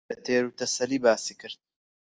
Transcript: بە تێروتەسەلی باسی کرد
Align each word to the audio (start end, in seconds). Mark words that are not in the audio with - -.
بە 0.09 0.15
تێروتەسەلی 0.25 1.03
باسی 1.05 1.33
کرد 1.41 1.59